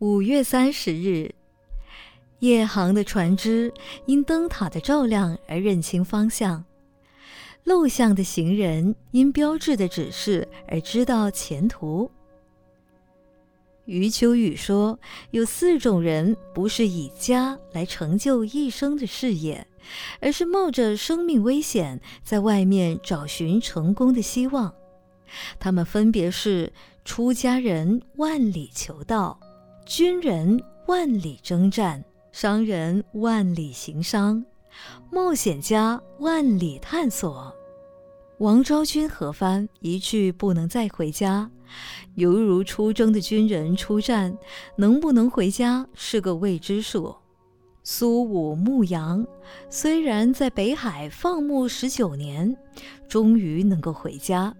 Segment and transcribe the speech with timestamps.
[0.00, 1.34] 五月三十日，
[2.40, 3.72] 夜航的船只
[4.04, 6.62] 因灯塔的照亮而认清方向；
[7.64, 12.10] 陋巷的行人因标志的指示而知道前途。
[13.86, 15.00] 余秋雨说
[15.32, 19.66] ：“有四种人不是以家来成就一生的事业，
[20.20, 24.74] 而是冒着生命危险在外面找寻成功的希望。
[25.58, 26.70] 他们分别是
[27.02, 29.40] 出家人万里求道。”
[29.86, 34.44] 军人万里征战，商人万里行商，
[35.12, 37.54] 冒险家万里探索。
[38.38, 41.48] 王昭君何番一去不能再回家，
[42.16, 44.36] 犹如出征的军人出战，
[44.74, 47.14] 能不能回家是个未知数。
[47.84, 49.24] 苏武牧羊，
[49.70, 52.56] 虽然在北海放牧十九年，
[53.06, 54.52] 终于能够回家。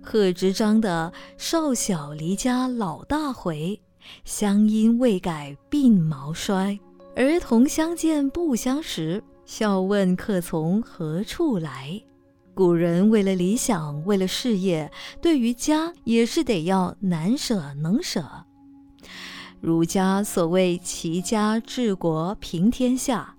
[0.00, 3.78] 贺知章的少小离家老大回。
[4.24, 6.78] 乡音未改鬓毛衰，
[7.16, 12.00] 儿童相见不相识，笑问客从何处来。
[12.54, 14.90] 古人为了理想，为了事业，
[15.22, 18.24] 对于家也是得要难舍能舍。
[19.60, 23.34] 儒家所谓齐家治国平天下，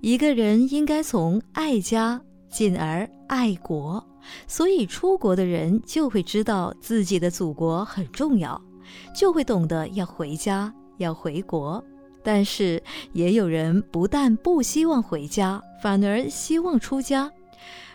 [0.00, 4.02] 一个人应该从爱家进而爱国，
[4.46, 8.60] 所以出国的人就会知道自己的祖国很重要。
[9.14, 11.82] 就会懂得要回家，要回国。
[12.22, 17.30] 但是也有人不但不希望回家，反而希望出家。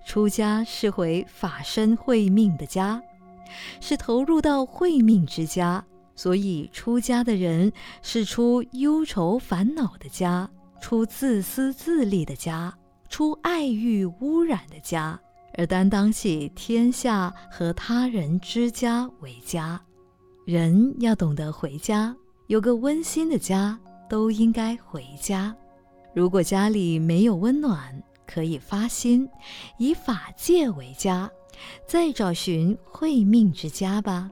[0.06, 3.02] 出家是回法身慧命的家，
[3.80, 5.84] 是投入到慧命之家。
[6.16, 12.72] 所以出家的人是出忧愁烦恼的家，出自私自利的家，
[13.10, 15.20] 出爱欲污染的家，
[15.58, 19.82] 而担当起天下和他人之家为家。
[20.46, 22.14] 人要懂得回家，
[22.48, 25.56] 有个温馨的家，都应该回家。
[26.14, 29.30] 如果家里没有温暖，可以发心，
[29.78, 31.32] 以法界为家，
[31.88, 34.30] 再找寻慧命之家吧。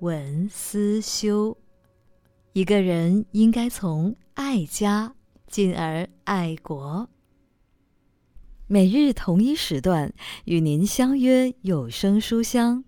[0.00, 1.56] 文思修，
[2.52, 5.14] 一个人应该从爱家
[5.46, 7.08] 进而爱国。
[8.66, 10.12] 每日同一时段
[10.44, 12.84] 与您相约有声书香。